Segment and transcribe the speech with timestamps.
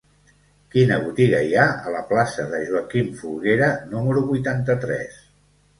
[0.75, 5.27] Quina botiga hi ha a la plaça de Joaquim Folguera número vuitanta-tres?